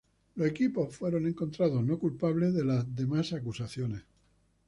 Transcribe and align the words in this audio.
Los 0.33 0.47
equipos 0.47 0.95
fueron 0.95 1.27
encontrados 1.27 1.83
no 1.83 1.99
culpables 1.99 2.55
de 2.55 2.65
las 2.65 2.95
demás 2.95 3.33
acusaciones. 3.33 4.01